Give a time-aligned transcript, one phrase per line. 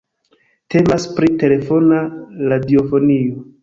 [0.75, 2.03] Temas pri telefona
[2.57, 3.51] radiofonio.